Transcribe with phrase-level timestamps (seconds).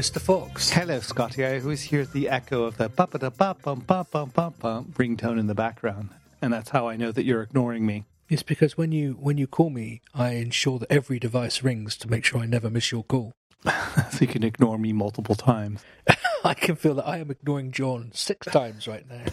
[0.00, 0.18] Mr.
[0.18, 0.70] Fox.
[0.70, 1.44] Hello, Scotty.
[1.44, 5.38] I always hear the echo of the bum bum bum bum bum bum bum ringtone
[5.38, 6.08] in the background,
[6.40, 8.06] and that's how I know that you're ignoring me.
[8.30, 12.08] It's because when you when you call me, I ensure that every device rings to
[12.08, 13.34] make sure I never miss your call.
[13.64, 15.82] so you can ignore me multiple times.
[16.44, 19.24] I can feel that I am ignoring John six times right now.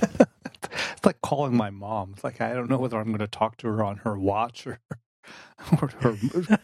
[0.92, 2.12] it's like calling my mom.
[2.16, 4.68] It's like I don't know whether I'm going to talk to her on her watch
[4.68, 4.80] or
[5.82, 6.12] or her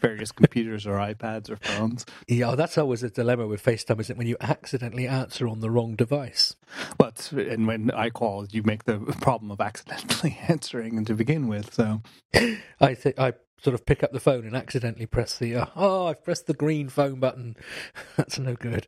[0.00, 2.06] various computers or iPads or phones.
[2.28, 4.18] Yeah, that's always a dilemma with FaceTime, isn't it?
[4.18, 6.54] When you accidentally answer on the wrong device.
[6.96, 11.48] But and when I call, you make the problem of accidentally answering and to begin
[11.48, 11.74] with.
[11.74, 12.02] So
[12.80, 16.06] I think I sort of pick up the phone and accidentally press the uh, oh,
[16.06, 17.56] I've pressed the green phone button.
[18.16, 18.86] that's no good.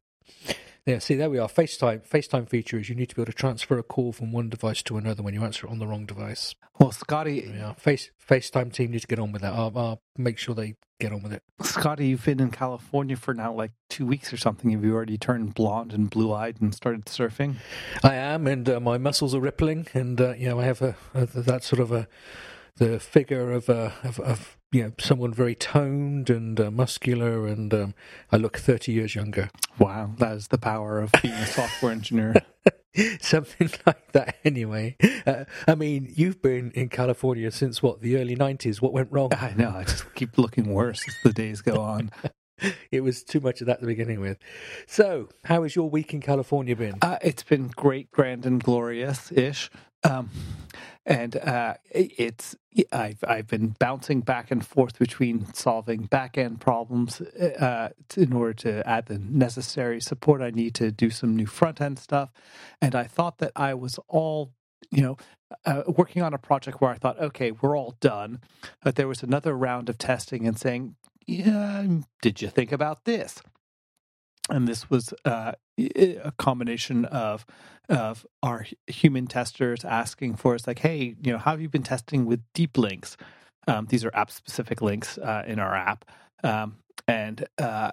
[0.86, 1.48] Yeah, see, there we are.
[1.48, 4.48] FaceTime FaceTime feature is you need to be able to transfer a call from one
[4.48, 6.54] device to another when you answer it on the wrong device.
[6.78, 9.52] Well, Scotty, yeah, Face FaceTime team need to get on with that.
[9.52, 11.42] I'll, I'll make sure they get on with it.
[11.60, 14.70] Scotty, you've been in California for now like two weeks or something.
[14.70, 17.56] Have you already turned blonde and blue eyed and started surfing?
[18.04, 20.94] I am, and uh, my muscles are rippling, and uh, you know I have a,
[21.14, 22.06] a that sort of a
[22.76, 27.72] the figure of, uh, of, of you know someone very toned and uh, muscular, and
[27.72, 27.94] um,
[28.32, 29.50] I look thirty years younger.
[29.78, 32.34] Wow, that is the power of being a software engineer.
[33.20, 34.96] Something like that, anyway.
[35.26, 38.80] Uh, I mean, you've been in California since what the early '90s.
[38.80, 39.32] What went wrong?
[39.34, 39.70] I know.
[39.70, 42.10] I just keep looking worse as the days go on.
[42.90, 44.38] it was too much of that to begin with.
[44.86, 46.98] So, how has your week in California been?
[47.02, 49.70] Uh, it's been great, grand, and glorious ish.
[50.04, 50.30] Um,
[51.06, 52.56] and uh, it's
[52.92, 58.52] I've I've been bouncing back and forth between solving back end problems uh, in order
[58.54, 62.30] to add the necessary support I need to do some new front end stuff,
[62.82, 64.52] and I thought that I was all
[64.90, 65.16] you know
[65.64, 68.40] uh, working on a project where I thought okay we're all done,
[68.82, 70.96] but there was another round of testing and saying
[71.28, 71.86] yeah
[72.22, 73.42] did you think about this
[74.50, 77.46] and this was uh, a combination of
[77.88, 81.82] of our human testers asking for us like hey you know how have you been
[81.82, 83.16] testing with deep links?
[83.68, 86.04] Um, these are app specific links uh, in our app.
[86.44, 86.76] Um,
[87.08, 87.92] and uh,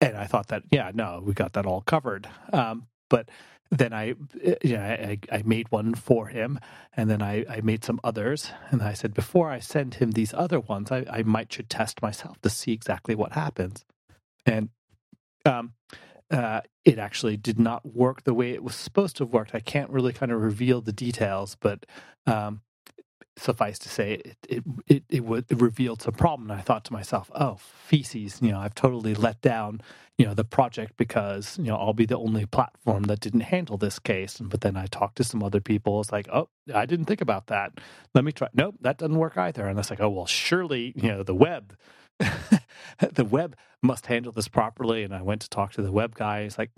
[0.00, 2.28] and i thought that yeah no we got that all covered.
[2.52, 3.28] Um, but
[3.70, 4.14] then I,
[4.62, 6.60] you know, I, I made one for him,
[6.96, 10.32] and then I, I made some others, and I said before I send him these
[10.34, 13.84] other ones, I, I might should test myself to see exactly what happens,
[14.44, 14.68] and
[15.46, 15.74] um,
[16.30, 19.54] uh, it actually did not work the way it was supposed to have worked.
[19.54, 21.86] I can't really kind of reveal the details, but
[22.26, 22.62] um,
[23.38, 26.50] suffice to say, it it it, it, it revealed some problem.
[26.50, 28.40] And I thought to myself, "Oh, feces!
[28.42, 29.82] You know, I've totally let down
[30.18, 33.78] you know the project because you know I'll be the only platform that didn't handle
[33.78, 36.00] this case." But then I talked to some other people.
[36.00, 37.72] It's like, "Oh, I didn't think about that.
[38.14, 39.66] Let me try." Nope, that doesn't work either.
[39.66, 41.76] And it's like, "Oh, well, surely you know the web."
[42.98, 45.02] the web must handle this properly.
[45.02, 46.44] And I went to talk to the web guy.
[46.44, 46.70] He's like,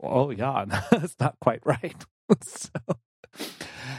[0.00, 2.04] oh yeah, that's not quite right.
[2.42, 2.70] so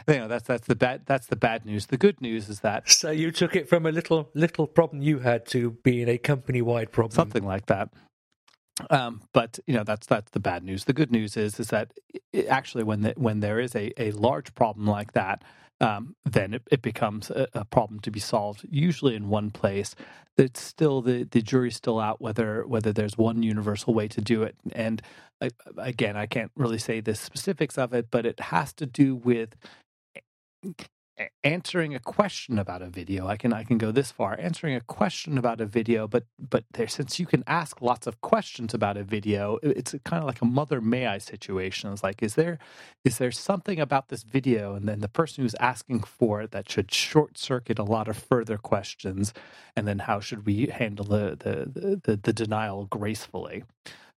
[0.07, 1.87] you know that's that's the bad that's the bad news.
[1.87, 5.19] The good news is that so you took it from a little little problem you
[5.19, 7.89] had to being a company wide problem, something like that.
[8.89, 10.85] Um, but you know that's that's the bad news.
[10.85, 11.93] The good news is is that
[12.31, 15.43] it, actually when the, when there is a, a large problem like that,
[15.79, 19.95] um, then it, it becomes a, a, problem to be solved, usually in one place.
[20.37, 24.43] It's still the, the jury's still out whether whether there's one universal way to do
[24.43, 24.55] it.
[24.73, 25.01] And
[25.41, 29.15] I, again, I can't really say the specifics of it, but it has to do
[29.15, 29.55] with
[31.43, 33.27] answering a question about a video.
[33.27, 34.37] I can i can go this far.
[34.39, 38.21] Answering a question about a video but but there since you can ask lots of
[38.21, 41.91] questions about a video it's kind of like a mother may i situation.
[41.91, 42.59] It's like is there
[43.03, 44.75] is there something about this video?
[44.75, 48.17] And then the person who's asking for it that should short circuit a lot of
[48.17, 49.33] further questions.
[49.75, 53.63] And then how should we handle the the the, the denial gracefully?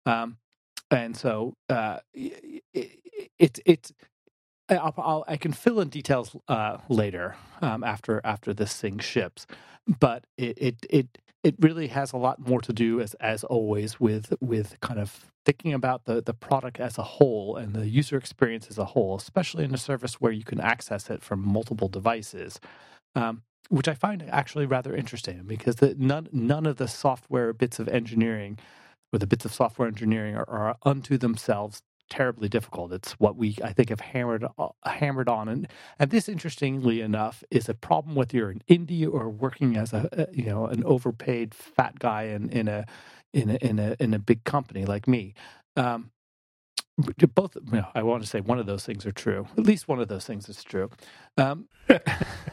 [0.05, 0.37] Um
[0.91, 1.99] and so uh
[3.39, 3.91] it, it,
[4.69, 9.47] I'll, I'll, i can fill in details uh, later um, after after this thing ships,
[9.87, 13.99] but it, it it it really has a lot more to do as as always
[13.99, 18.17] with with kind of thinking about the the product as a whole and the user
[18.17, 21.87] experience as a whole, especially in a service where you can access it from multiple
[21.87, 22.59] devices.
[23.15, 27.79] Um, which I find actually rather interesting because the, none none of the software bits
[27.79, 28.57] of engineering
[29.13, 32.91] or the bits of software engineering are, are unto themselves terribly difficult.
[32.93, 35.67] It's what we I think have hammered uh, hammered on, and
[35.97, 40.09] and this interestingly enough is a problem whether you're in indie or working as a,
[40.11, 42.85] a you know an overpaid fat guy in in a
[43.33, 45.33] in a in a in a big company like me.
[45.75, 46.11] Um,
[47.33, 49.47] both you know, I want to say one of those things are true.
[49.57, 50.89] At least one of those things is true.
[51.37, 51.67] Um,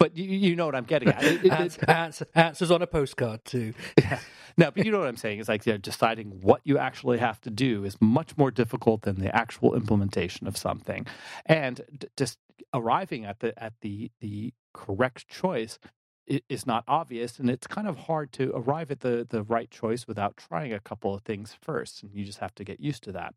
[0.00, 1.24] but you, you know what I'm getting at.
[1.30, 3.74] It, it, Ans- ans- answers on a postcard too.
[4.00, 4.20] Yeah.
[4.58, 5.40] No, but you know what I'm saying.
[5.40, 9.02] It's like you know, deciding what you actually have to do is much more difficult
[9.02, 11.06] than the actual implementation of something,
[11.46, 12.38] and d- just
[12.74, 15.78] arriving at the at the the correct choice
[16.50, 20.08] is not obvious, and it's kind of hard to arrive at the the right choice
[20.08, 23.12] without trying a couple of things first, and you just have to get used to
[23.12, 23.34] that.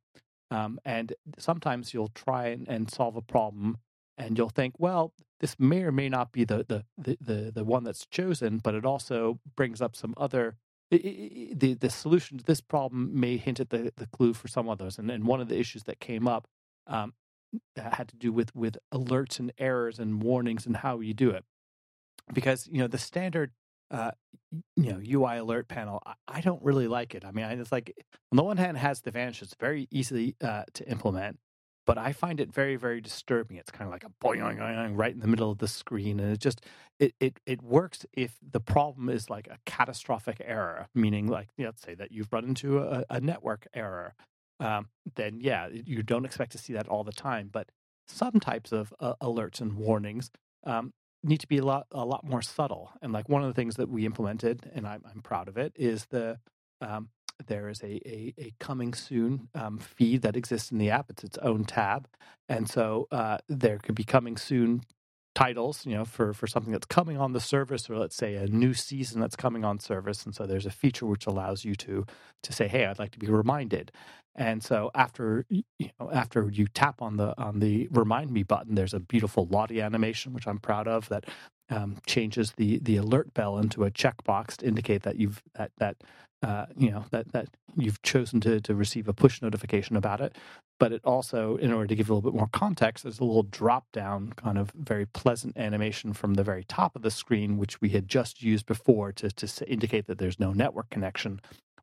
[0.51, 3.79] Um, and sometimes you'll try and, and solve a problem,
[4.17, 7.63] and you'll think, well, this may or may not be the the the the, the
[7.63, 10.57] one that's chosen, but it also brings up some other
[10.89, 14.97] the the solution to this problem may hint at the, the clue for some others.
[14.97, 16.47] And, and one of the issues that came up
[16.87, 17.13] um,
[17.75, 21.43] had to do with with alerts and errors and warnings and how you do it.
[22.33, 23.51] Because you know the standard
[23.91, 24.11] uh,
[24.75, 27.25] you know UI alert panel, I, I don't really like it.
[27.25, 27.93] I mean, it's like
[28.31, 31.39] on the one hand, it has the advantage; it's very easily uh, to implement.
[31.85, 33.57] But I find it very, very disturbing.
[33.57, 36.31] It's kind of like a boing, boing, right in the middle of the screen, and
[36.31, 36.61] it just
[36.99, 41.81] it, it it works if the problem is like a catastrophic error, meaning like let's
[41.81, 44.15] say that you've run into a, a network error.
[44.59, 47.49] Um, then yeah, you don't expect to see that all the time.
[47.51, 47.69] But
[48.07, 50.29] some types of uh, alerts and warnings
[50.63, 52.91] um, need to be a lot a lot more subtle.
[53.01, 55.73] And like one of the things that we implemented, and I'm I'm proud of it,
[55.75, 56.39] is the
[56.79, 57.09] um,
[57.47, 61.09] there is a, a, a coming soon um, feed that exists in the app.
[61.09, 62.07] It's its own tab,
[62.49, 64.83] and so uh, there could be coming soon
[65.35, 68.47] titles, you know, for for something that's coming on the service, or let's say a
[68.47, 70.25] new season that's coming on service.
[70.25, 72.05] And so there's a feature which allows you to
[72.43, 73.91] to say, "Hey, I'd like to be reminded."
[74.35, 75.63] And so after you
[75.99, 79.81] know after you tap on the on the remind me button, there's a beautiful Lottie
[79.81, 81.25] animation, which I'm proud of, that
[81.69, 85.97] um, changes the the alert bell into a checkbox to indicate that you've that that
[86.41, 87.47] uh, you know that that
[87.77, 90.35] you've chosen to to receive a push notification about it.
[90.83, 93.43] But it also, in order to give a little bit more context, there's a little
[93.43, 97.79] drop down kind of very pleasant animation from the very top of the screen, which
[97.79, 101.39] we had just used before to to indicate that there's no network connection.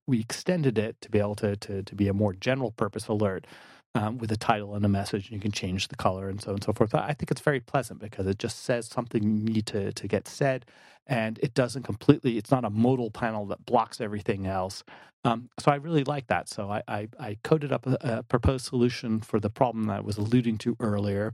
[0.06, 3.46] We extended it to be able to to, to be a more general purpose alert
[3.94, 6.50] um, with a title and a message, and you can change the color and so
[6.50, 6.94] on and so forth.
[6.94, 10.28] I think it's very pleasant because it just says something you need to to get
[10.28, 10.66] said,
[11.06, 12.38] and it doesn't completely.
[12.38, 14.84] It's not a modal panel that blocks everything else.
[15.24, 16.48] Um, so I really like that.
[16.48, 20.00] So I I, I coded up a, a proposed solution for the problem that I
[20.00, 21.32] was alluding to earlier.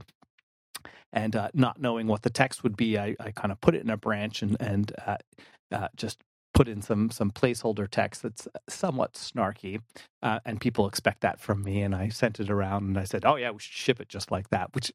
[1.13, 3.83] And uh, not knowing what the text would be, I, I kind of put it
[3.83, 5.17] in a branch and and uh,
[5.71, 6.19] uh, just
[6.57, 9.79] put in some some placeholder text that's somewhat snarky,
[10.23, 11.83] uh, and people expect that from me.
[11.83, 14.31] And I sent it around and I said, "Oh yeah, we should ship it just
[14.31, 14.91] like that," which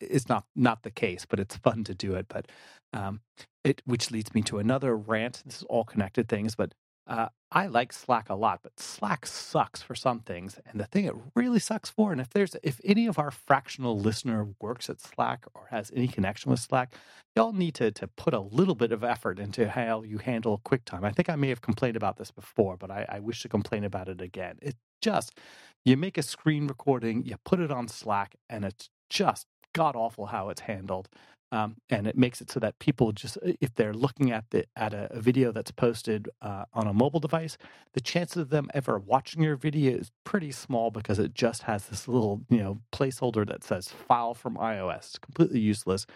[0.00, 2.26] is not not the case, but it's fun to do it.
[2.28, 2.46] But
[2.92, 3.20] um,
[3.64, 5.42] it which leads me to another rant.
[5.46, 6.74] This is all connected things, but
[7.08, 10.60] uh, I like Slack a lot, but Slack sucks for some things.
[10.66, 13.98] And the thing it really sucks for, and if there's if any of our fractional
[13.98, 16.92] listener works at Slack or has any connection with Slack,
[17.34, 21.04] y'all need to to put a little bit of effort into how you handle QuickTime.
[21.04, 23.84] I think I may have complained about this before, but I, I wish to complain
[23.84, 24.58] about it again.
[24.60, 25.38] It just
[25.86, 30.26] you make a screen recording, you put it on Slack, and it's just god awful
[30.26, 31.08] how it's handled.
[31.50, 34.92] Um, and it makes it so that people just if they're looking at the at
[34.92, 37.56] a, a video that's posted uh, on a mobile device
[37.94, 41.86] the chances of them ever watching your video is pretty small because it just has
[41.86, 44.96] this little you know placeholder that says file from ios.
[44.98, 46.06] It's completely useless.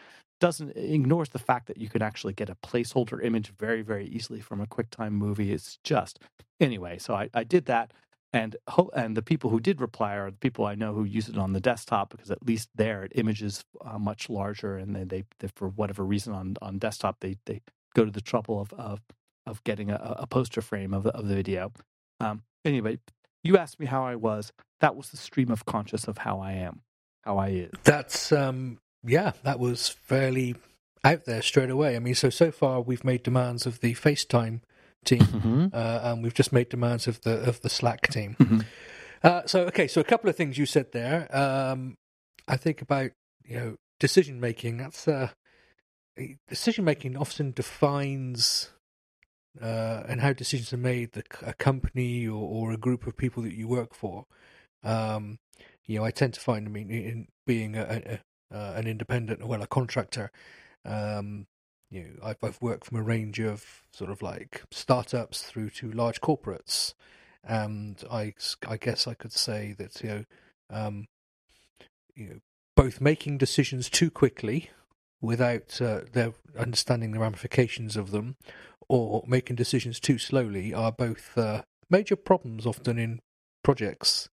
[0.40, 4.40] Doesn't ignores the fact that you can actually get a placeholder image very very easily
[4.40, 5.52] from a quicktime movie.
[5.52, 6.18] It's just
[6.60, 7.92] anyway so i, I did that
[8.32, 8.56] and
[8.94, 11.52] and the people who did reply are the people I know who use it on
[11.52, 15.48] the desktop because at least there it images uh, much larger and they, they, they
[15.54, 17.60] for whatever reason on on desktop they they
[17.94, 19.00] go to the trouble of of,
[19.46, 21.72] of getting a, a poster frame of the, of the video.
[22.20, 22.98] Um, anyway,
[23.42, 24.52] you asked me how I was.
[24.80, 26.80] That was the stream of conscious of how I am,
[27.22, 27.72] how I is.
[27.84, 30.56] That's um yeah, that was fairly
[31.04, 31.96] out there straight away.
[31.96, 34.60] I mean, so so far we've made demands of the FaceTime
[35.04, 35.66] team, Mm-hmm.
[35.72, 38.36] uh, and we've just made demands of the of the Slack team.
[38.38, 38.64] Mhm.
[39.22, 41.28] Uh, so okay, so a couple of things you said there.
[41.36, 41.96] Um,
[42.48, 43.10] I think about
[43.44, 44.78] you know decision making.
[44.78, 45.28] That's uh,
[46.48, 48.70] decision making often defines
[49.60, 51.12] uh, and how decisions are made.
[51.12, 54.26] The a company or, or a group of people that you work for.
[54.84, 55.38] Um,
[55.84, 56.66] you know, I tend to find.
[56.66, 58.20] I mean, in being a,
[58.52, 60.30] a, uh, an independent, well, a contractor.
[60.84, 61.46] Um,
[62.22, 66.94] I've, I've worked from a range of sort of like startups through to large corporates,
[67.44, 68.34] and I,
[68.66, 70.24] I guess I could say that you know,
[70.70, 71.06] um,
[72.14, 72.36] you know,
[72.76, 74.70] both making decisions too quickly
[75.20, 78.36] without uh, their understanding the ramifications of them,
[78.88, 83.20] or making decisions too slowly are both uh, major problems often in
[83.62, 84.28] projects.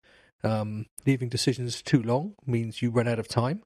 [0.45, 3.63] Um, leaving decisions too long means you run out of time.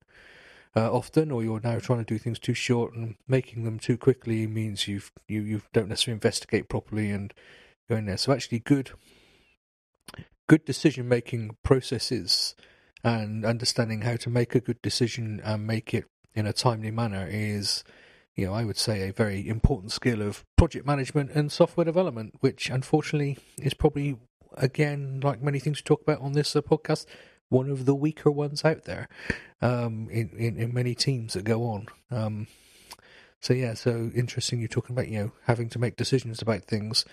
[0.75, 3.97] Uh, often, or you're now trying to do things too short and making them too
[3.97, 7.35] quickly means you've you you don't necessarily investigate properly and
[7.89, 8.17] go in there.
[8.17, 8.93] So actually, good
[10.49, 12.55] good decision making processes
[13.05, 17.27] and understanding how to make a good decision and make it in a timely manner
[17.29, 17.85] is
[18.35, 22.35] you know, I would say a very important skill of project management and software development,
[22.41, 24.17] which unfortunately is probably,
[24.55, 27.05] again, like many things we talk about on this uh, podcast,
[27.53, 29.09] one of the weaker ones out there
[29.61, 31.87] um, in, in, in many teams that go on.
[32.11, 32.47] Um,
[33.41, 34.61] so yeah, so interesting.
[34.61, 37.05] You're talking about you know having to make decisions about things,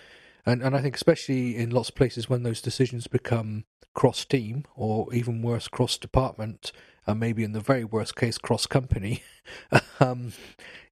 [0.46, 4.64] and and I think especially in lots of places when those decisions become cross team
[4.76, 6.72] or even worse cross department,
[7.06, 9.24] and maybe in the very worst case cross company,
[10.00, 10.32] um,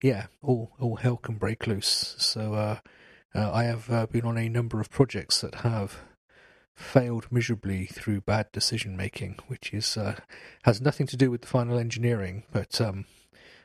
[0.02, 2.16] yeah, all all hell can break loose.
[2.18, 2.78] So uh,
[3.34, 6.00] uh, I have uh, been on a number of projects that have
[6.78, 10.16] failed miserably through bad decision making, which is uh,
[10.62, 13.04] has nothing to do with the final engineering, but um,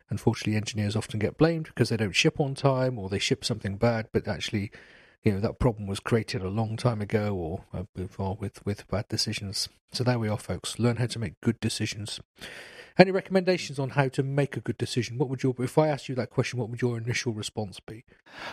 [0.10, 3.78] unfortunately, engineers often get blamed because they don't ship on time or they ship something
[3.78, 4.72] bad, but actually,
[5.24, 9.08] you know, that problem was created a long time ago or uh, with with bad
[9.08, 9.70] decisions.
[9.92, 10.80] So there we are, folks.
[10.80, 12.20] Learn how to make good decisions.
[12.98, 15.18] Any recommendations on how to make a good decision?
[15.18, 18.06] What would your, if I asked you that question, what would your initial response be?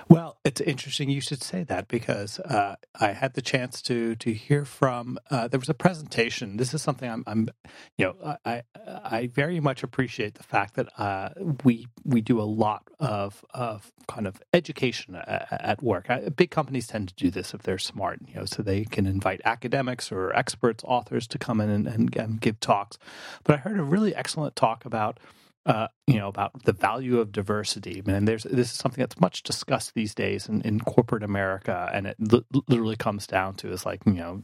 [0.08, 4.32] Well, it's interesting you should say that because uh, I had the chance to to
[4.32, 5.18] hear from.
[5.30, 6.56] Uh, there was a presentation.
[6.56, 7.48] This is something I'm, I'm
[7.96, 11.30] you know, I I very much appreciate the fact that uh,
[11.64, 16.08] we we do a lot of of kind of education at, at work.
[16.36, 19.40] big companies tend to do this if they're smart, you know, so they can invite
[19.44, 22.98] academics or experts, authors to come in and, and, and give talks.
[23.44, 25.18] But I heard a really excellent excellent talk about
[25.66, 28.02] uh, you know about the value of diversity.
[28.06, 32.06] And there's this is something that's much discussed these days in, in corporate America, and
[32.06, 34.42] it li- literally comes down to is like you know.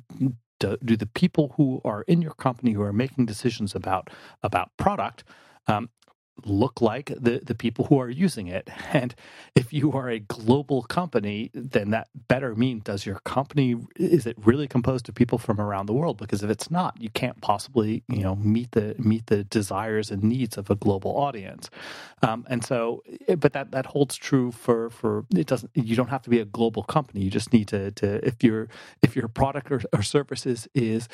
[0.58, 4.08] Do, do, the people who are in your company who are making decisions about
[4.42, 5.22] about product
[5.66, 5.90] um,
[6.44, 8.68] look like the, the people who are using it.
[8.92, 9.14] And
[9.54, 14.36] if you are a global company, then that better mean does your company is it
[14.44, 16.16] really composed of people from around the world?
[16.18, 20.22] Because if it's not, you can't possibly you know meet the meet the desires and
[20.22, 21.70] needs of a global audience.
[22.22, 25.70] Um, and so, eh, but that that holds true for for it doesn't.
[25.74, 27.22] You don't have to be a global company.
[27.22, 28.68] You just need to to if your
[29.02, 31.08] if your product or, or services is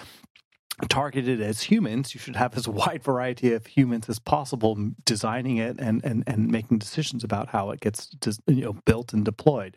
[0.88, 5.78] targeted as humans, you should have as wide variety of humans as possible designing it
[5.78, 8.10] and, and, and making decisions about how it gets
[8.46, 9.76] you know, built and deployed.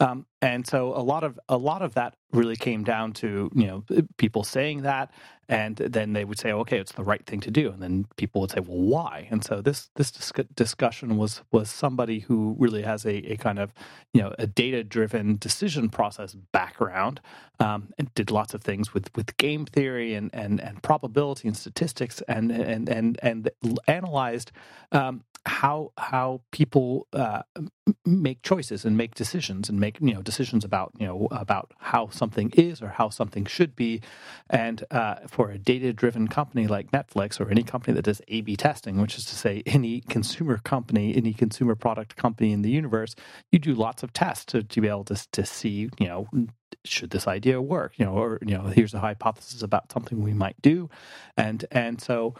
[0.00, 3.66] Um, and so a lot of a lot of that really came down to you
[3.66, 3.84] know
[4.18, 5.10] people saying that
[5.48, 7.70] and then they would say okay it's the right thing to do.
[7.70, 9.26] And then people would say well why?
[9.30, 10.10] And so this this
[10.54, 13.72] discussion was was somebody who really has a, a kind of
[14.12, 17.22] you know a data driven decision process background
[17.58, 21.56] um, and did lots of things with with game theory and and, and probability and
[21.56, 23.50] statistics and and and and
[23.86, 24.52] analyzed
[24.92, 27.42] um, how how people uh,
[28.06, 32.08] make choices and make decisions and make you know decisions about you know about how
[32.08, 34.00] something is or how something should be.
[34.48, 38.40] And uh, for a data driven company like netflix or any company that does a
[38.40, 42.70] b testing which is to say any consumer company any consumer product company in the
[42.70, 43.14] universe
[43.50, 46.28] you do lots of tests to, to be able to, to see you know
[46.84, 47.92] should this idea work?
[47.96, 50.88] You know or you know here's a hypothesis about something we might do.
[51.36, 52.34] And and so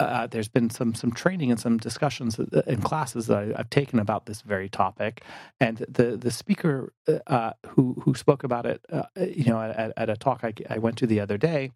[0.00, 3.98] uh, there's been some some training and some discussions in classes that I, have taken
[3.98, 5.22] about this very topic,
[5.60, 9.92] and the the speaker uh, uh, who who spoke about it, uh, you know, at,
[9.96, 11.70] at, a talk I, I, went to the other day,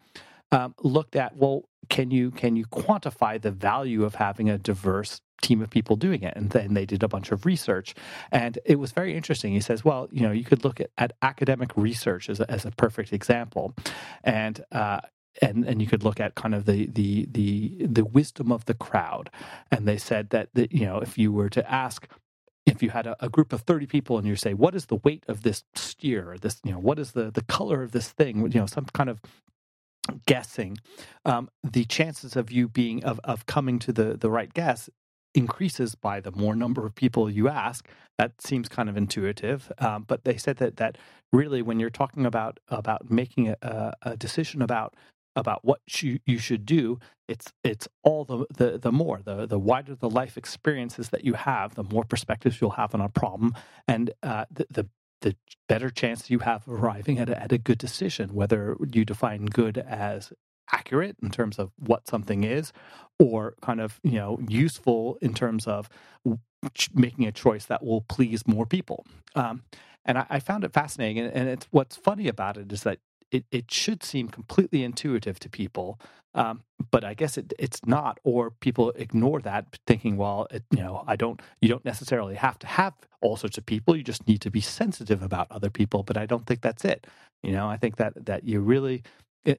[0.51, 5.21] um, looked at well, can you can you quantify the value of having a diverse
[5.41, 6.33] team of people doing it?
[6.35, 7.93] And then they did a bunch of research.
[8.31, 9.53] And it was very interesting.
[9.53, 12.65] He says well you know you could look at, at academic research as a, as
[12.65, 13.73] a perfect example.
[14.23, 15.01] And uh,
[15.41, 18.73] and and you could look at kind of the the the the wisdom of the
[18.73, 19.29] crowd.
[19.71, 22.07] And they said that, that you know if you were to ask
[22.65, 24.95] if you had a, a, group of 30 people and you say what is the
[24.95, 28.51] weight of this steer this you know what is the the color of this thing?
[28.51, 29.21] You know some kind of
[30.25, 30.77] guessing
[31.25, 34.89] um, the chances of you being of, of coming to the the right guess
[35.33, 37.87] increases by the more number of people you ask.
[38.19, 40.97] That seems kind of intuitive um, but they said that that
[41.31, 44.93] really when you're talking about about making a, a decision about
[45.35, 49.59] about what you, you should do it's it's all the, the the more the the
[49.59, 53.53] wider the life experiences that you have the more perspectives you'll have on a problem
[53.87, 54.89] and uh, the, the
[55.21, 55.35] the
[55.69, 59.45] better chance you have of arriving at a, at a good decision whether you define
[59.45, 60.33] good as
[60.71, 62.73] accurate in terms of what something is
[63.19, 65.89] or kind of you know useful in terms of
[66.93, 69.05] making a choice that will please more people.
[69.35, 69.63] Um,
[70.05, 72.99] and I, found it fascinating and it's what's funny about it is that
[73.33, 75.99] it, it should seem completely intuitive to people.
[76.35, 80.81] Um, but I guess it, it's not, or people ignore that, thinking, well, it, you
[80.81, 83.95] know, I don't, you don't necessarily have to have all sorts of people.
[83.95, 86.03] You just need to be sensitive about other people.
[86.03, 87.07] But I don't think that's it.
[87.41, 89.03] You know, I think that that you really,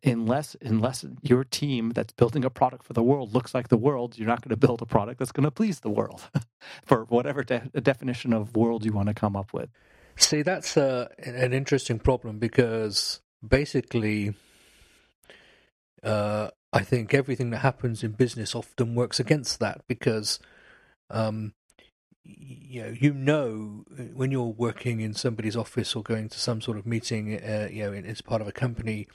[0.03, 4.19] unless unless your team that's building a product for the world looks like the world,
[4.19, 6.23] you're not going to build a product that's going to please the world,
[6.85, 9.69] for whatever de- definition of world you want to come up with.
[10.17, 14.35] See, that's uh, an interesting problem because basically,
[16.03, 20.39] uh, I think everything that happens in business often works against that because,
[21.11, 21.55] um,
[22.23, 23.85] you know, you know
[24.15, 27.85] when you're working in somebody's office or going to some sort of meeting, uh, you
[27.85, 29.07] know, as part of a company,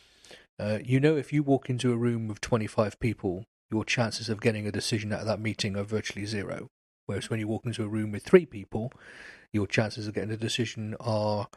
[0.59, 4.41] uh, you know, if you walk into a room with 25 people, your chances of
[4.41, 6.67] getting a decision out of that meeting are virtually zero.
[7.05, 8.91] Whereas when you walk into a room with three people,
[9.53, 11.47] your chances of getting a decision are,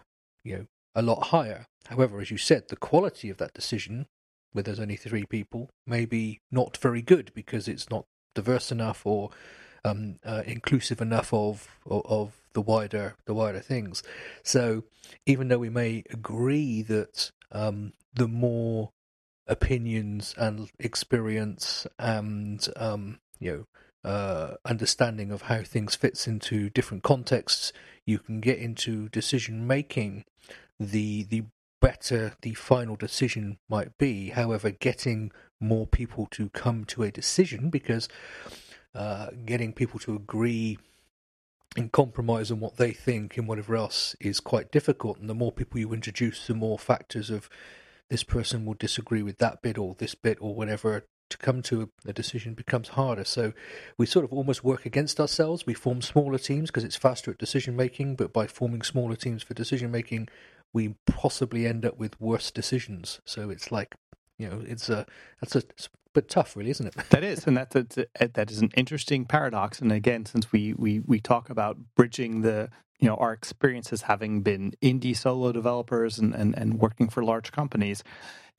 [0.45, 1.67] you know, a lot higher.
[1.89, 4.07] However, as you said, the quality of that decision,
[4.53, 9.07] where there's only three people, may be not very good because it's not diverse enough
[9.07, 9.31] or
[9.85, 14.03] um, uh, inclusive enough of, of, of the wider the wider things.
[14.43, 14.85] So
[15.27, 18.91] even though we may agree that um, the more
[19.47, 23.53] opinions and experience and um, you
[24.05, 27.73] know uh, understanding of how things fits into different contexts,
[28.05, 30.25] you can get into decision making.
[30.79, 31.45] The the
[31.81, 34.31] better the final decision might be.
[34.31, 38.09] However, getting more people to come to a decision because
[38.95, 40.79] uh, getting people to agree
[41.76, 45.19] and compromise on what they think and whatever else is quite difficult.
[45.19, 47.49] And the more people you introduce, the more factors of
[48.11, 51.91] this person will disagree with that bit or this bit or whatever to come to
[52.07, 53.25] a decision becomes harder.
[53.25, 53.55] So
[53.97, 55.64] we sort of almost work against ourselves.
[55.64, 59.43] We form smaller teams because it's faster at decision making, but by forming smaller teams
[59.43, 60.29] for decision making,
[60.73, 63.21] we possibly end up with worse decisions.
[63.25, 63.95] So it's like,
[64.38, 65.07] you know, it's a
[65.41, 65.62] that's a
[66.14, 66.95] bit tough, really, isn't it?
[67.11, 69.81] that is, and that's a, that is an interesting paradox.
[69.81, 74.42] And again, since we we we talk about bridging the you know our experiences having
[74.42, 78.03] been indie solo developers and, and, and working for large companies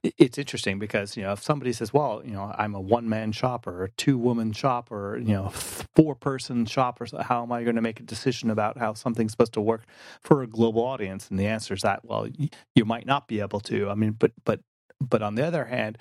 [0.04, 3.32] it's interesting because you know if somebody says well you know i'm a one man
[3.32, 7.52] shop or a two woman shop or you know four person shop or how am
[7.52, 9.84] i going to make a decision about how something's supposed to work
[10.22, 11.30] for a global audience?
[11.30, 12.28] And the answer is that well
[12.76, 13.90] you might not be able to.
[13.90, 14.62] I mean but but
[15.02, 15.98] but on the other hand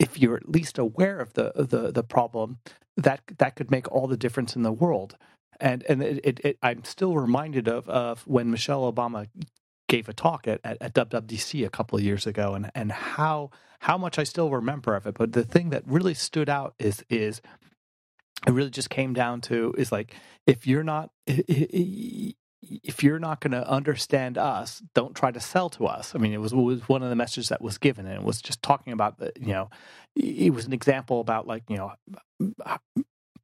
[0.00, 2.58] if you're at least aware of the the the problem
[2.96, 5.16] that that could make all the difference in the world.
[5.60, 9.28] And and it, it, it, I'm still reminded of of when Michelle Obama
[9.88, 13.50] gave a talk at, at, at WWDC a couple of years ago, and and how
[13.80, 15.14] how much I still remember of it.
[15.14, 17.40] But the thing that really stood out is is
[18.46, 20.14] it really just came down to is like
[20.46, 25.86] if you're not if you're not going to understand us, don't try to sell to
[25.86, 26.14] us.
[26.14, 28.42] I mean, it was, was one of the messages that was given, and it was
[28.42, 29.70] just talking about the, you know,
[30.16, 31.92] it was an example about like, you know,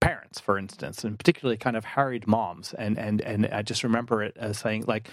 [0.04, 2.74] parents, for instance, and particularly kind of harried moms.
[2.74, 5.08] And and and I just remember it as saying like,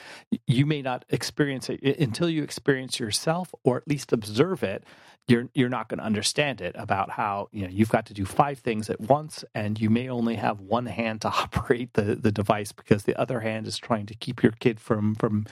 [0.47, 4.83] you may not experience it until you experience yourself, or at least observe it
[5.27, 8.25] you're you're not going to understand it about how you know you've got to do
[8.25, 12.31] five things at once and you may only have one hand to operate the the
[12.31, 15.45] device because the other hand is trying to keep your kid from from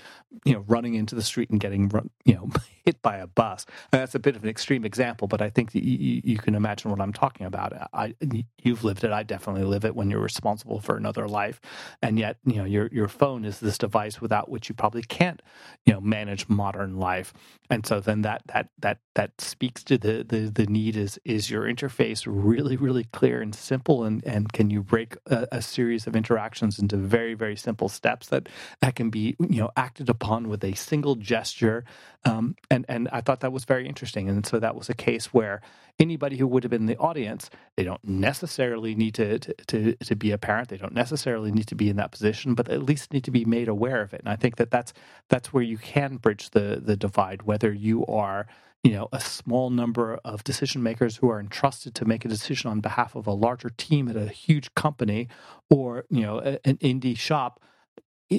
[0.45, 2.49] you know running into the street and getting run, you know
[2.85, 3.65] hit by a bus.
[3.91, 6.91] And that's a bit of an extreme example but i think you, you can imagine
[6.91, 7.73] what i'm talking about.
[7.93, 8.15] I
[8.63, 9.11] you've lived it.
[9.11, 11.61] I definitely live it when you're responsible for another life.
[12.01, 15.41] And yet you know your your phone is this device without which you probably can't
[15.85, 17.33] you know manage modern life.
[17.69, 21.51] And so then that that that that speaks to the, the, the need is is
[21.51, 26.07] your interface really really clear and simple and, and can you break a, a, series
[26.07, 28.47] of interactions into very very simple steps that
[28.79, 31.83] that can be you know acted upon with a single gesture?
[32.23, 35.33] Um, and and I thought that was very interesting and so that was a case
[35.33, 35.61] where
[35.99, 39.95] anybody who would have been in the audience they don't necessarily need to, to to
[39.95, 42.83] to be a parent they don't necessarily need to be in that position but at
[42.83, 44.93] least need to be made aware of it and I think that that's
[45.27, 48.47] that's where you can bridge the the divide whether you are
[48.83, 52.69] you know a small number of decision makers who are entrusted to make a decision
[52.69, 55.27] on behalf of a larger team at a huge company
[55.69, 57.59] or you know an indie shop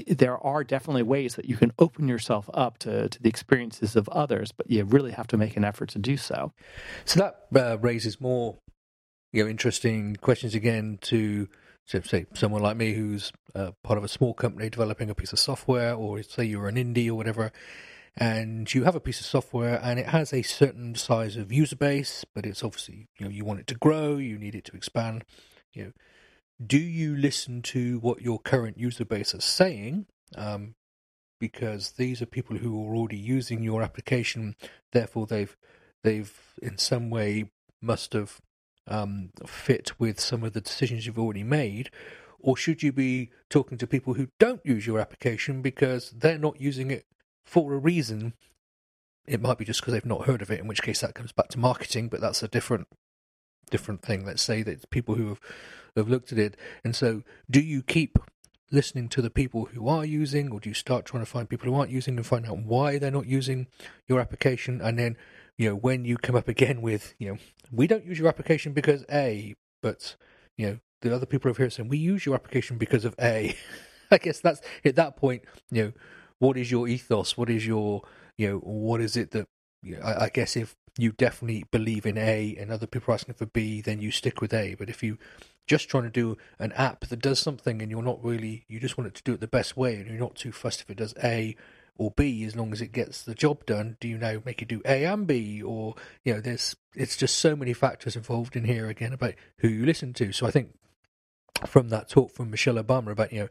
[0.06, 4.08] there are definitely ways that you can open yourself up to, to the experiences of
[4.10, 6.52] others but you really have to make an effort to do so.
[7.04, 8.58] So that uh, raises more
[9.32, 11.48] you know interesting questions again to
[11.86, 15.32] so say someone like me who's uh, part of a small company developing a piece
[15.32, 17.50] of software or say you're an indie or whatever
[18.16, 21.76] and you have a piece of software and it has a certain size of user
[21.76, 24.76] base, but it's obviously you know you want it to grow, you need it to
[24.76, 25.24] expand.
[25.72, 25.92] You know,
[26.64, 30.06] do you listen to what your current user base is saying?
[30.36, 30.74] Um,
[31.38, 34.54] because these are people who are already using your application.
[34.92, 35.56] Therefore, they've
[36.02, 38.40] they've in some way must have
[38.86, 41.90] um, fit with some of the decisions you've already made,
[42.38, 46.60] or should you be talking to people who don't use your application because they're not
[46.60, 47.06] using it
[47.50, 48.34] for a reason?
[49.26, 51.32] It might be just because they've not heard of it, in which case that comes
[51.32, 52.86] back to marketing, but that's a different
[53.70, 54.24] different thing.
[54.24, 55.40] Let's say that people who have,
[55.96, 58.18] have looked at it, and so do you keep
[58.70, 61.66] listening to the people who are using, or do you start trying to find people
[61.66, 63.66] who aren't using and find out why they're not using
[64.06, 64.80] your application?
[64.80, 65.16] And then,
[65.58, 67.38] you know, when you come up again with, you know,
[67.72, 70.14] we don't use your application because A, but,
[70.56, 73.56] you know, the other people over here saying we use your application because of A.
[74.10, 75.92] I guess that's at that point, you know,
[76.40, 77.38] what is your ethos?
[77.38, 78.02] What is your,
[78.36, 79.46] you know, what is it that,
[79.82, 83.14] you know, I, I guess if you definitely believe in A and other people are
[83.14, 84.74] asking for B, then you stick with A.
[84.74, 85.18] But if you
[85.68, 88.98] just trying to do an app that does something and you're not really, you just
[88.98, 90.96] want it to do it the best way and you're not too fussed if it
[90.96, 91.54] does A
[91.96, 93.98] or B as long as it gets the job done.
[94.00, 97.38] Do you now make it do A and B or, you know, there's, it's just
[97.38, 100.32] so many factors involved in here again about who you listen to.
[100.32, 100.74] So I think
[101.66, 103.48] from that talk from Michelle Obama about, you know,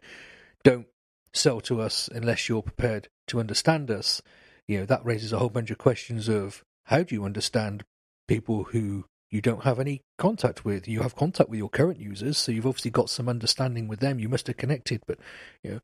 [0.64, 0.88] don't
[1.34, 4.22] sell to us unless you're prepared to understand us.
[4.68, 7.84] You know, that raises a whole bunch of questions of how do you understand
[8.28, 10.88] people who you don't have any contact with.
[10.88, 14.20] You have contact with your current users, so you've obviously got some understanding with them.
[14.20, 15.20] You must have connected, but
[15.64, 15.80] you know,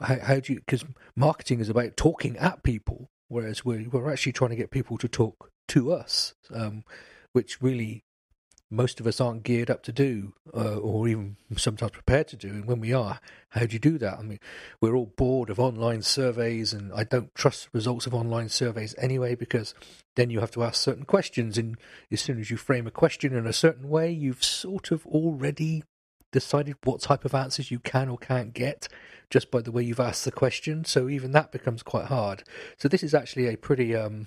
[0.00, 0.60] how, how do you?
[0.60, 0.84] Because
[1.16, 5.08] marketing is about talking at people, whereas we're we're actually trying to get people to
[5.08, 6.84] talk to us, um,
[7.32, 8.04] which really
[8.72, 12.48] most of us aren't geared up to do, uh, or even sometimes prepared to do.
[12.48, 14.18] And when we are, how do you do that?
[14.18, 14.40] I mean,
[14.80, 19.34] we're all bored of online surveys, and I don't trust results of online surveys anyway
[19.34, 19.74] because
[20.16, 21.58] then you have to ask certain questions.
[21.58, 21.76] And
[22.10, 25.84] as soon as you frame a question in a certain way, you've sort of already
[26.32, 28.88] decided what type of answers you can or can't get
[29.28, 30.84] just by the way you've asked the question.
[30.84, 32.42] So even that becomes quite hard.
[32.78, 34.26] So this is actually a pretty, um,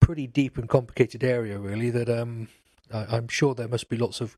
[0.00, 1.90] pretty deep and complicated area, really.
[1.90, 2.48] That um,
[2.92, 4.36] I, am sure there must be lots of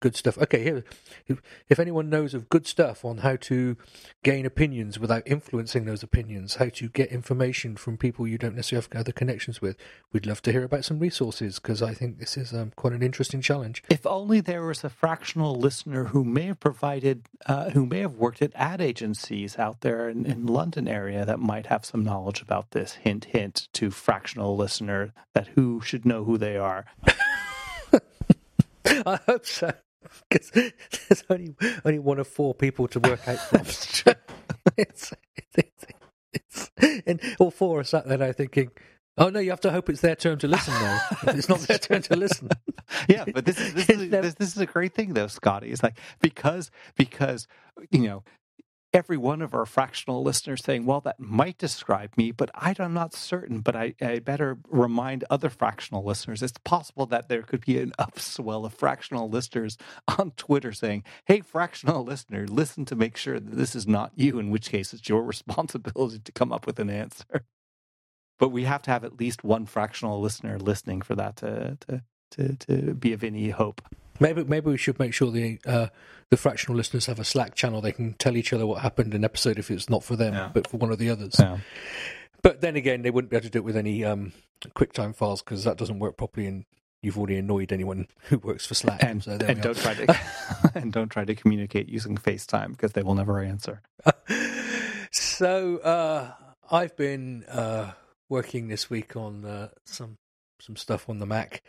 [0.00, 0.36] good stuff.
[0.38, 0.84] Okay, here,
[1.26, 3.76] if, if, anyone knows of good stuff on how to
[4.22, 8.86] gain opinions without influencing those opinions, how to get information from people you don't necessarily
[8.92, 9.76] have other connections with,
[10.12, 13.02] we'd love to hear about some resources because I think this is um, quite an
[13.02, 13.82] interesting challenge.
[13.88, 18.16] If only there was a fractional listener who may have provided, uh, who may have
[18.16, 22.42] worked at ad agencies out there in, in London area that might have some knowledge
[22.42, 22.94] about this.
[22.94, 26.84] Hint, hint to fractional listener that who should know who they are.
[29.06, 29.72] I hope so.
[30.28, 33.62] Because there's only only one of four people to work out from.
[34.76, 35.12] it's,
[35.54, 35.84] it's,
[36.32, 36.70] it's,
[37.06, 38.70] and all four are sat there now thinking,
[39.18, 39.40] Oh no!
[39.40, 41.00] You have to hope it's their turn to listen now.
[41.28, 42.50] it's not their turn to listen.
[43.08, 45.70] yeah, but this is this is, this, this is a great thing though, Scotty.
[45.70, 47.48] It's like because because
[47.90, 48.24] you know
[48.96, 53.12] every one of our fractional listeners saying, well, that might describe me, but I'm not
[53.12, 53.60] certain.
[53.60, 56.42] But I, I, better remind other fractional listeners.
[56.42, 59.76] It's possible that there could be an upswell of fractional listeners
[60.18, 64.38] on Twitter saying, hey, fractional listener, listen to make sure that this is not you,
[64.38, 67.44] in which case it's your responsibility to come up with an answer.
[68.38, 72.02] But we have to have at least one fractional listener listening for that to, to,
[72.30, 73.82] to, to be of any hope.
[74.20, 75.88] Maybe maybe we should make sure the uh,
[76.30, 77.80] the fractional listeners have a Slack channel.
[77.80, 80.50] They can tell each other what happened in episode if it's not for them, yeah.
[80.52, 81.36] but for one of the others.
[81.38, 81.58] Yeah.
[82.42, 84.32] But then again, they wouldn't be able to do it with any um,
[84.64, 86.64] QuickTime files because that doesn't work properly, and
[87.02, 89.02] you've already annoyed anyone who works for Slack.
[89.02, 90.20] And, so and don't try to
[90.74, 93.82] and don't try to communicate using FaceTime because they will never answer.
[95.10, 96.32] so uh,
[96.70, 97.92] I've been uh,
[98.28, 100.18] working this week on uh, some
[100.60, 101.62] some stuff on the Mac,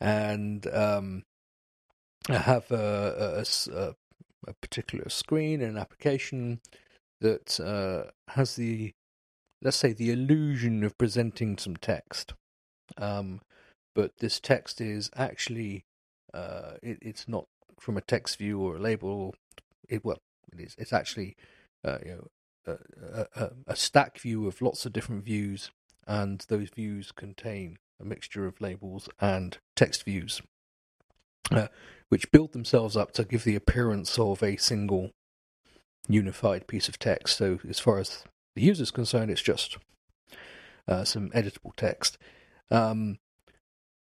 [0.00, 1.24] and um,
[2.28, 3.94] I have a, a,
[4.46, 6.60] a particular screen and an application
[7.20, 8.92] that uh, has the,
[9.62, 12.34] let's say, the illusion of presenting some text.
[12.96, 13.40] Um,
[13.94, 15.84] but this text is actually,
[16.32, 17.46] uh, it, it's not
[17.80, 19.34] from a text view or a label.
[19.88, 20.18] It well,
[20.52, 20.74] it is.
[20.78, 21.36] It's actually,
[21.84, 22.74] uh, you know,
[23.12, 25.70] a, a, a stack view of lots of different views,
[26.06, 30.42] and those views contain a mixture of labels and text views.
[31.50, 31.68] Uh,
[32.08, 35.10] which build themselves up to give the appearance of a single
[36.08, 37.36] unified piece of text.
[37.36, 39.78] So, as far as the user is concerned, it's just
[40.86, 42.18] uh, some editable text.
[42.70, 43.18] Um,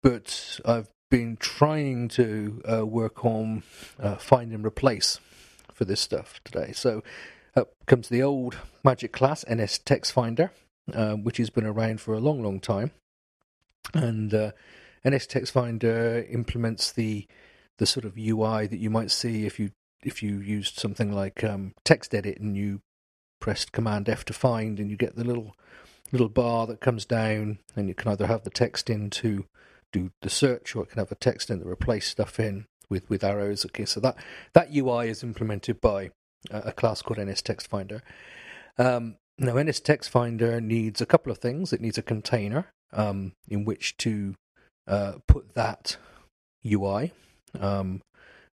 [0.01, 3.63] but I've been trying to uh, work on
[3.99, 5.19] uh, find and replace
[5.73, 6.71] for this stuff today.
[6.71, 7.03] So,
[7.55, 10.51] up comes the old Magic class, NS Text Finder,
[10.93, 12.91] uh, which has been around for a long, long time.
[13.93, 14.51] And uh,
[15.05, 17.27] NS Text Finder implements the
[17.77, 19.71] the sort of UI that you might see if you
[20.03, 22.81] if you used something like um, TextEdit and you
[23.39, 25.55] pressed Command F to find, and you get the little
[26.11, 29.45] little bar that comes down, and you can either have the text in to
[29.91, 33.09] do the search, or it can have the text in to replace stuff in with
[33.09, 33.65] with arrows.
[33.65, 34.15] Okay, so that
[34.53, 36.11] that UI is implemented by
[36.49, 38.01] a class called NS Text Finder.
[38.77, 41.73] Um, now, NS Text Finder needs a couple of things.
[41.73, 44.35] It needs a container um, in which to
[44.91, 45.95] uh, put that
[46.65, 47.13] UI,
[47.59, 48.01] um,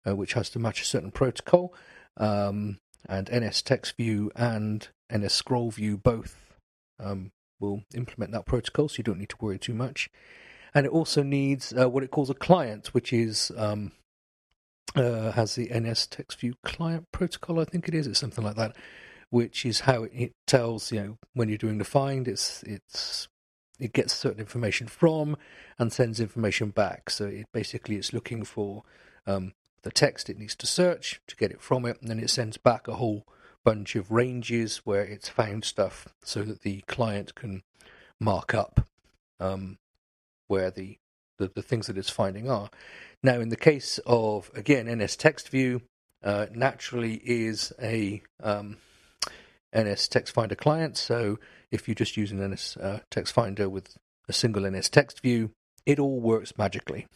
[0.07, 1.75] uh, which has to match a certain protocol.
[2.17, 6.55] Um, and NS Text View and NS Scroll View both
[7.01, 10.09] um, will implement that protocol, so you don't need to worry too much.
[10.75, 13.93] And it also needs uh, what it calls a client, which is um,
[14.95, 18.07] uh, has the NS Text View client protocol, I think it is.
[18.07, 18.77] It's something like that,
[19.31, 23.29] which is how it, it tells you know when you're doing the find, it's it's
[23.79, 25.37] it gets certain information from
[25.79, 27.11] and sends information back.
[27.11, 28.83] So it basically it's looking for
[29.27, 32.31] um, the text it needs to search to get it from it, and then it
[32.31, 33.25] sends back a whole
[33.65, 37.63] bunch of ranges where it's found stuff, so that the client can
[38.21, 38.87] mark up
[39.41, 39.79] um,
[40.47, 40.99] where the,
[41.39, 42.71] the, the things that it's finding are.
[43.23, 45.83] Now, in the case of again NS Text View,
[46.23, 48.79] uh, naturally is a um,
[49.77, 50.97] NS Text Finder client.
[50.97, 51.39] So
[51.71, 53.97] if you just use an NS uh, Text Finder with
[54.29, 55.51] a single NS Text View,
[55.87, 57.07] it all works magically.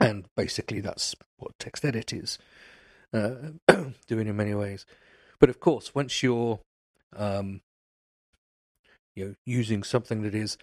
[0.00, 2.38] And basically, that's what text edit is
[3.12, 3.34] uh,
[4.08, 4.86] doing in many ways.
[5.38, 6.60] But of course, once you're
[7.16, 7.60] um,
[9.14, 10.58] you know using something that is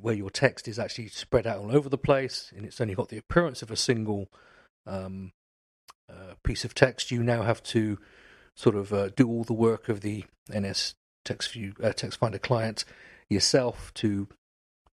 [0.00, 3.10] where your text is actually spread out all over the place and it's only got
[3.10, 4.28] the appearance of a single
[4.86, 5.32] um,
[6.08, 7.98] uh, piece of text, you now have to
[8.56, 12.38] sort of uh, do all the work of the NS Text View uh, Text Finder
[12.38, 12.84] client
[13.28, 14.28] yourself to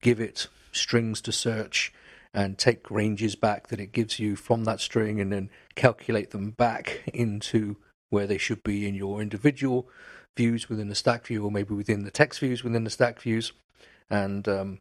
[0.02, 1.94] give it strings to search
[2.34, 6.52] and take ranges back that it gives you from that string and then calculate them
[6.52, 7.76] back into
[8.10, 9.90] where they should be in your individual
[10.38, 13.52] views within the stack view or maybe within the text views within the stack views
[14.10, 14.80] and um,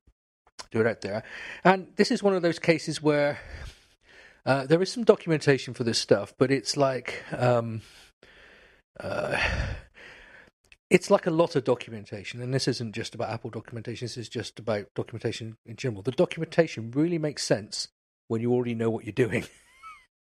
[0.71, 1.23] do it out there.
[1.65, 3.41] And this is one of those cases where
[4.47, 7.83] uh, there is some documentation for this stuff, but it's like um,
[8.99, 9.39] uh,
[10.91, 14.07] it's like a lot of documentation, and this isn't just about Apple documentation.
[14.07, 16.03] This is just about documentation in general.
[16.03, 17.89] The documentation really makes sense
[18.29, 19.45] when you already know what you're doing.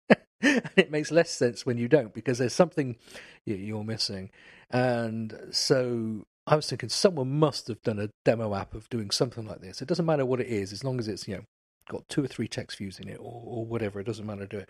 [0.42, 2.98] and it makes less sense when you don't because there's something
[3.46, 4.30] you're missing.
[4.70, 9.46] And so I was thinking someone must have done a demo app of doing something
[9.46, 9.82] like this.
[9.82, 11.44] It doesn't matter what it is, as long as it's you know
[11.90, 14.00] got two or three text views in it or, or whatever.
[14.00, 14.70] It doesn't matter do it.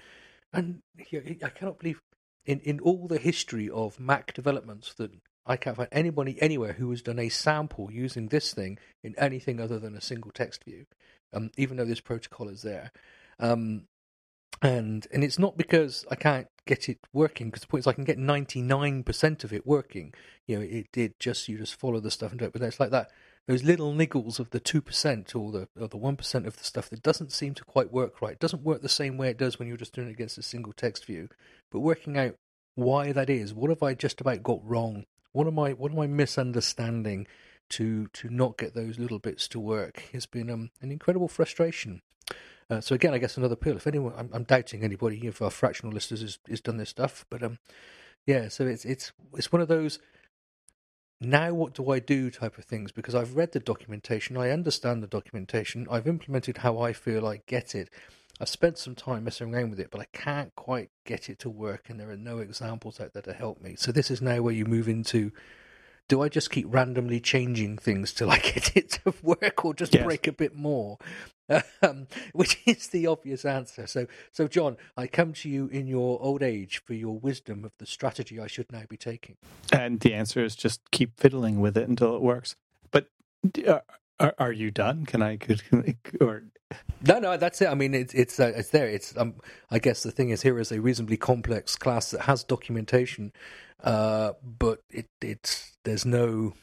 [0.53, 0.81] And
[1.43, 1.99] I cannot believe
[2.47, 5.11] in in all the history of Mac developments that
[5.45, 9.59] I can't find anybody anywhere who has done a sample using this thing in anything
[9.59, 10.87] other than a single text view.
[11.33, 12.91] Um, even though this protocol is there.
[13.37, 13.83] Um,
[14.61, 17.93] and and it's not because I can't get it working because the point is I
[17.93, 20.13] can get ninety nine percent of it working.
[20.47, 22.79] You know, it did just you just follow the stuff and do it, but it's
[22.79, 23.11] like that
[23.47, 26.63] those little niggles of the two percent or the or the one percent of the
[26.63, 28.33] stuff that doesn't seem to quite work right.
[28.33, 30.43] It doesn't work the same way it does when you're just doing it against a
[30.43, 31.29] single text view.
[31.71, 32.35] But working out
[32.75, 35.05] why that is, what have I just about got wrong?
[35.31, 37.27] What am I what am I misunderstanding
[37.69, 42.01] to to not get those little bits to work has been um, an incredible frustration.
[42.69, 43.77] Uh, so again, I guess another appeal.
[43.77, 47.25] If anyone, I'm, I'm doubting anybody of our fractional listeners has, has done this stuff,
[47.29, 47.59] but um,
[48.25, 48.49] yeah.
[48.49, 49.99] So it's it's it's one of those.
[51.19, 52.29] Now, what do I do?
[52.29, 56.79] Type of things because I've read the documentation, I understand the documentation, I've implemented how
[56.79, 57.89] I feel I get it.
[58.39, 61.49] I've spent some time messing around with it, but I can't quite get it to
[61.49, 63.75] work, and there are no examples out there to help me.
[63.75, 65.31] So this is now where you move into
[66.07, 69.93] do I just keep randomly changing things till I get it to work, or just
[69.93, 70.03] yes.
[70.03, 70.97] break a bit more?
[71.81, 73.87] Um, which is the obvious answer.
[73.87, 77.71] So, so John, I come to you in your old age for your wisdom of
[77.77, 79.37] the strategy I should now be taking.
[79.71, 82.55] And the answer is just keep fiddling with it until it works.
[82.91, 83.09] But
[83.65, 83.79] uh,
[84.19, 85.05] are, are you done?
[85.05, 85.61] Can I could
[86.19, 86.43] or
[87.05, 87.69] no, no, that's it.
[87.69, 88.89] I mean, it's it's uh, it's there.
[88.89, 89.35] It's um,
[89.71, 93.31] I guess the thing is here is a reasonably complex class that has documentation
[93.83, 96.53] uh, but it, it's there's no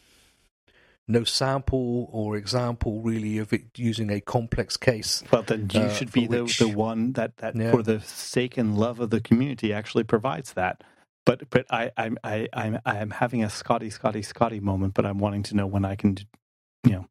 [1.07, 5.23] no sample or example really of it using a complex case.
[5.31, 7.71] Well, then you uh, should be the, which, the one that, that yeah.
[7.71, 10.83] for the sake and love of the community actually provides that.
[11.27, 15.19] But but I I'm I, I'm I'm having a Scotty Scotty Scotty moment, but I'm
[15.19, 16.19] wanting to know when I can,
[16.85, 17.07] you know,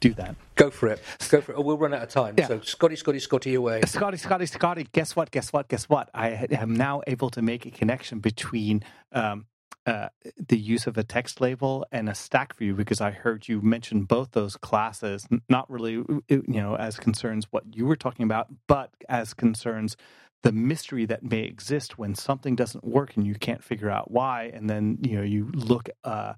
[0.00, 0.34] do that.
[0.54, 1.02] Go for it.
[1.28, 1.56] Go for it.
[1.58, 2.34] Oh, we'll run out of time.
[2.38, 2.48] Yeah.
[2.48, 3.82] So Scotty, Scotty, Scotty away.
[3.84, 4.86] Scotty, Scotty, Scotty.
[4.92, 5.30] Guess what?
[5.30, 5.68] Guess what?
[5.68, 6.08] Guess what?
[6.14, 9.44] I am now able to make a connection between um,
[9.86, 13.60] uh, the use of a text label and a stack view because I heard you
[13.62, 15.92] mention both those classes, not really,
[16.28, 19.96] you know, as concerns what you were talking about, but as concerns
[20.42, 24.50] the mystery that may exist when something doesn't work and you can't figure out why
[24.54, 26.34] and then you know you look uh,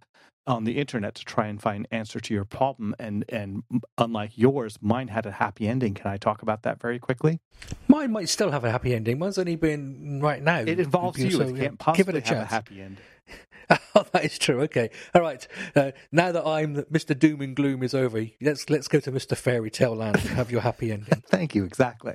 [0.46, 3.62] on the internet to try and find answer to your problem and and
[3.98, 7.40] unlike yours mine had a happy ending can i talk about that very quickly
[7.86, 11.30] mine might still have a happy ending mine's only been right now it involves you
[11.30, 12.50] so, it can't possibly give it a chance.
[12.50, 13.04] have a happy ending
[13.94, 14.62] oh, that is true.
[14.62, 15.46] Okay, all right.
[15.74, 17.18] Uh, now that I'm Mr.
[17.18, 19.36] Doom and Gloom is over, let's let's go to Mr.
[19.36, 21.22] Fairy Tale Land and have your happy ending.
[21.26, 21.64] Thank you.
[21.64, 22.14] Exactly.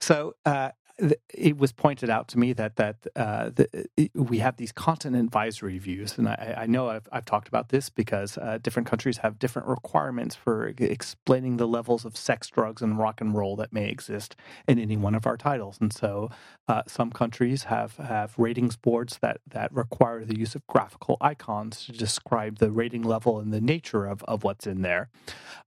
[0.00, 4.72] So uh, it was pointed out to me that that uh, the, we have these
[4.72, 8.88] content advisory views, and I, I know I've, I've, talked about this because uh, different
[8.88, 13.56] countries have different requirements for explaining the levels of sex, drugs, and rock and roll
[13.56, 14.36] that may exist
[14.68, 15.78] in any one of our titles.
[15.80, 16.30] And so,
[16.68, 21.86] uh, some countries have have ratings boards that that require the use of graphical icons
[21.86, 25.08] to describe the rating level and the nature of of what's in there.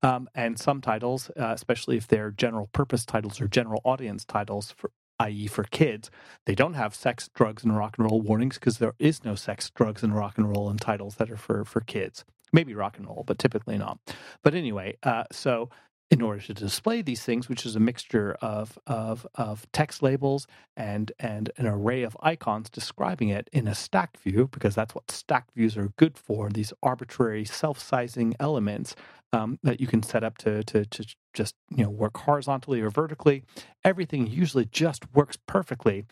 [0.03, 4.73] Um, and some titles, uh, especially if they're general purpose titles or general audience titles,
[4.77, 6.09] for, i.e., for kids,
[6.45, 9.69] they don't have sex, drugs, and rock and roll warnings because there is no sex,
[9.69, 12.25] drugs, and rock and roll in titles that are for for kids.
[12.53, 13.99] Maybe rock and roll, but typically not.
[14.43, 15.69] But anyway, uh, so
[16.11, 20.47] in order to display these things, which is a mixture of of of text labels
[20.77, 25.09] and and an array of icons describing it in a stack view, because that's what
[25.09, 26.49] stack views are good for.
[26.49, 28.95] These arbitrary self-sizing elements
[29.35, 32.89] um, that you can set up to to to just you know work horizontally or
[32.89, 33.43] vertically.
[33.83, 36.05] Everything usually just works perfectly,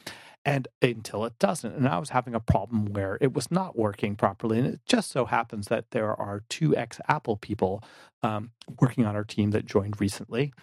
[0.44, 1.74] and until it doesn't.
[1.74, 5.10] And I was having a problem where it was not working properly, and it just
[5.10, 7.82] so happens that there are two ex Apple people
[8.22, 10.54] um, working on our team that joined recently.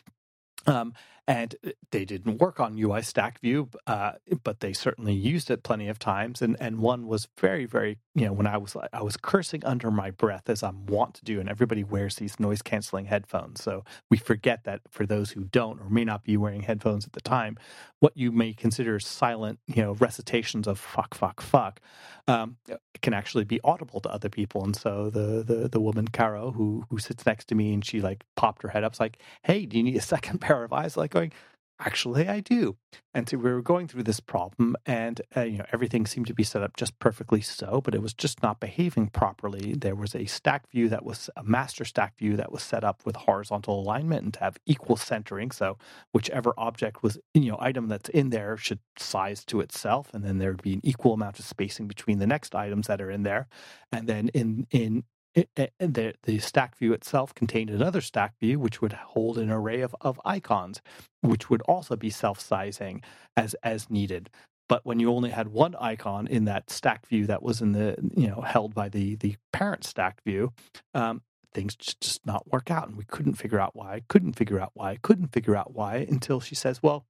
[0.66, 0.94] Um,
[1.30, 1.54] and
[1.92, 6.42] they didn't work on UIStackView, uh, but they certainly used it plenty of times.
[6.42, 9.92] And and one was very very you know when I was I was cursing under
[9.92, 13.84] my breath as I'm wont to do, and everybody wears these noise canceling headphones, so
[14.10, 17.20] we forget that for those who don't or may not be wearing headphones at the
[17.20, 17.56] time,
[18.00, 21.80] what you may consider silent you know recitations of fuck fuck fuck
[22.26, 22.56] um,
[23.02, 24.64] can actually be audible to other people.
[24.64, 28.00] And so the the the woman Caro who who sits next to me and she
[28.00, 30.72] like popped her head up, it's like, hey, do you need a second pair of
[30.72, 30.96] eyes?
[30.96, 31.32] Like going,
[31.80, 32.76] actually I do.
[33.14, 36.34] And so we were going through this problem, and uh, you know everything seemed to
[36.34, 39.74] be set up just perfectly so, but it was just not behaving properly.
[39.76, 43.02] There was a stack view that was a master stack view that was set up
[43.04, 45.50] with horizontal alignment and to have equal centering.
[45.50, 45.76] So
[46.12, 50.38] whichever object was you know item that's in there should size to itself, and then
[50.38, 53.24] there would be an equal amount of spacing between the next items that are in
[53.24, 53.48] there.
[53.90, 58.58] And then in in it, it, the, the stack view itself contained another stack view
[58.58, 60.80] which would hold an array of, of icons
[61.20, 63.02] which would also be self-sizing
[63.36, 64.30] as as needed.
[64.68, 67.96] But when you only had one icon in that stack view that was in the
[68.16, 70.52] you know held by the the parent stack view
[70.94, 74.60] um, things just, just not work out and we couldn't figure out why couldn't figure
[74.60, 77.04] out why couldn't figure out why until she says well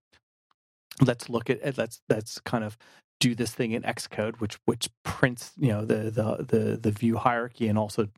[1.02, 2.76] let's look at let's let's kind of
[3.20, 7.18] do this thing in Xcode, which which prints you know the the the, the view
[7.18, 8.08] hierarchy and also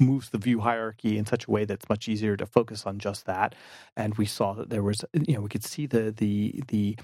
[0.00, 3.26] moves the view hierarchy in such a way that's much easier to focus on just
[3.26, 3.54] that.
[3.96, 6.96] And we saw that there was you know we could see the the the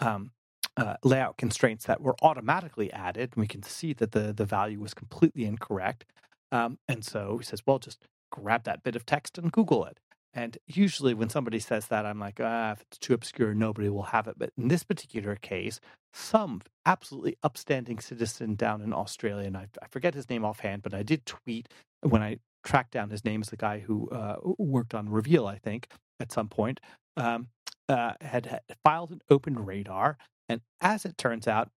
[0.00, 0.32] um,
[0.76, 3.32] uh, layout constraints that were automatically added.
[3.34, 6.04] and We can see that the the value was completely incorrect.
[6.52, 9.98] Um, and so he says, well, just grab that bit of text and Google it.
[10.34, 14.04] And usually, when somebody says that, I'm like, ah, if it's too obscure, nobody will
[14.04, 14.38] have it.
[14.38, 15.80] But in this particular case,
[16.12, 20.94] some absolutely upstanding citizen down in Australia, and I, I forget his name offhand, but
[20.94, 21.68] I did tweet
[22.02, 25.58] when I tracked down his name as the guy who uh, worked on Reveal, I
[25.58, 25.88] think,
[26.20, 26.80] at some point,
[27.16, 27.48] um,
[27.88, 30.18] uh, had, had, filed an open radar.
[30.48, 31.70] And as it turns out,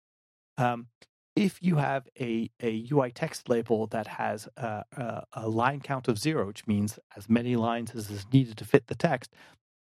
[0.58, 0.88] um,
[1.40, 6.06] if you have a, a UI text label that has a, a, a, line count
[6.06, 9.32] of zero, which means as many lines as is needed to fit the text,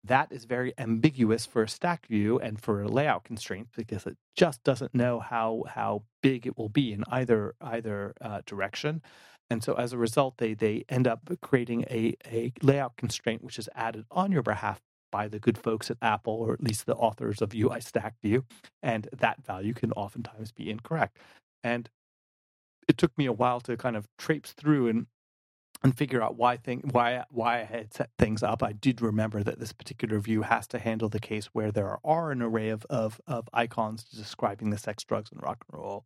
[0.04, 4.18] that is very ambiguous for a stack view and for a layout constraint because it
[4.36, 9.04] just doesn't know how how big it will be in either either uh, direction.
[9.52, 13.60] And so as a result, they they end up creating a, a layout constraint which
[13.60, 16.96] is added on your behalf by the good folks at Apple, or at least the
[16.96, 18.44] authors of UIStackView,
[18.82, 21.20] and that value can oftentimes be incorrect.
[21.64, 21.90] And
[22.88, 25.08] it took me a while to kind of traipse through and
[25.84, 28.64] and figure out why thing why why I had set things up.
[28.64, 32.32] I did remember that this particular view has to handle the case where there are
[32.32, 36.06] an array of of, of icons describing the sex, drugs, and rock and roll,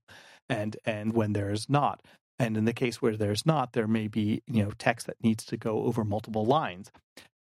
[0.50, 2.02] and and when there is not.
[2.40, 5.46] And in the case where there's not, there may be you know text that needs
[5.46, 6.92] to go over multiple lines.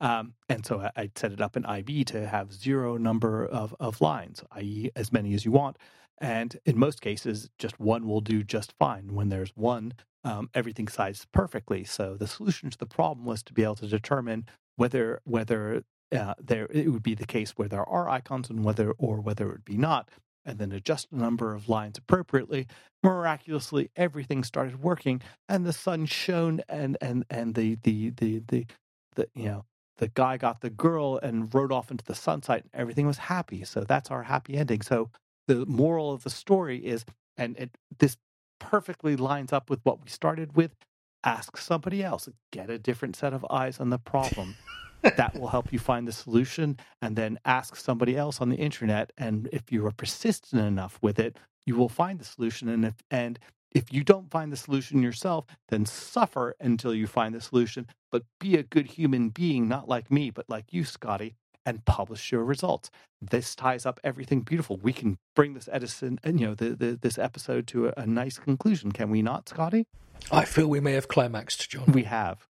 [0.01, 3.75] Um, and so I, I set it up in IB to have zero number of,
[3.81, 5.79] of lines, i.e., as many as you want.
[6.21, 9.15] And in most cases, just one will do just fine.
[9.15, 9.95] When there's one,
[10.25, 11.85] um, everything sized perfectly.
[11.85, 14.47] So the solution to the problem was to be able to determine
[14.77, 18.93] whether whether uh, there it would be the case where there are icons and whether
[18.93, 20.09] or whether it would be not
[20.47, 22.67] and then adjust the number of lines appropriately.
[23.03, 28.67] Miraculously, everything started working, and the sun shone, and and and the the the the,
[29.17, 29.65] the you know
[29.99, 32.63] the guy got the girl and rode off into the sunset.
[32.63, 33.65] And everything was happy.
[33.65, 34.83] So that's our happy ending.
[34.83, 35.11] So
[35.47, 37.05] the moral of the story is,
[37.37, 38.17] and it, this
[38.59, 40.73] perfectly lines up with what we started with.
[41.25, 42.29] Ask somebody else.
[42.53, 44.57] Get a different set of eyes on the problem.
[45.17, 49.13] that will help you find the solution and then ask somebody else on the internet
[49.19, 51.37] and if you are persistent enough with it
[51.67, 53.39] you will find the solution and if and
[53.73, 58.23] if you don't find the solution yourself then suffer until you find the solution but
[58.41, 61.37] be a good human being not like me but like you scotty
[61.67, 62.91] and publish your results
[63.21, 66.99] this ties up everything beautiful we can bring this edison and you know the, the,
[67.01, 69.87] this episode to a, a nice conclusion can we not scotty
[70.31, 71.93] I feel we may have climaxed, John.
[71.93, 72.47] we have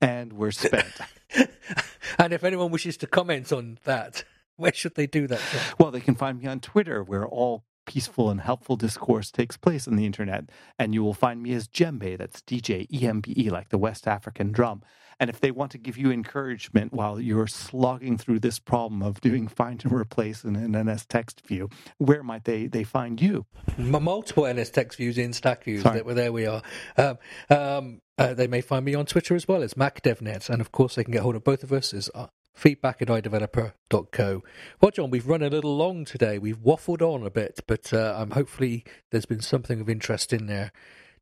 [0.00, 0.92] and we're spent
[2.18, 4.24] and if anyone wishes to comment on that,
[4.56, 5.40] where should they do that?
[5.52, 5.62] John?
[5.78, 9.88] Well, they can find me on Twitter, where all peaceful and helpful discourse takes place
[9.88, 10.50] on the internet.
[10.78, 13.78] And you will find me as Djembe, that's DJ E M B E, like the
[13.78, 14.82] West African drum.
[15.18, 19.20] And if they want to give you encouragement while you're slogging through this problem of
[19.20, 23.46] doing find and replace in an NSTextView, where might they, they find you?
[23.78, 25.82] M- multiple NSTextViews in stack views.
[25.82, 26.02] Sorry.
[26.02, 26.62] There, there we are.
[26.98, 27.18] Um,
[27.48, 30.94] um, uh, they may find me on Twitter as well It's MacDevNet, and of course
[30.94, 32.26] they can get hold of both of us as uh,
[32.56, 34.42] feedback at ideveloper.co.
[34.80, 36.38] Well, John, we've run a little long today.
[36.38, 40.46] We've waffled on a bit, but uh, um, hopefully there's been something of interest in
[40.46, 40.72] there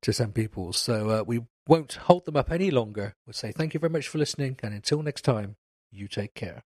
[0.02, 0.72] to some people.
[0.72, 3.14] So uh, we won't hold them up any longer.
[3.26, 5.56] We'll say thank you very much for listening, and until next time,
[5.90, 6.62] you take care.